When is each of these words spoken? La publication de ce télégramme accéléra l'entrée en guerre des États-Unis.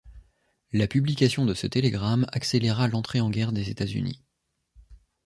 La 0.73 0.87
publication 0.87 1.45
de 1.45 1.53
ce 1.53 1.67
télégramme 1.67 2.25
accéléra 2.33 2.87
l'entrée 2.87 3.21
en 3.21 3.29
guerre 3.29 3.51
des 3.51 3.69
États-Unis. 3.69 4.23